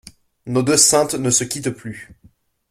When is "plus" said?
1.69-2.11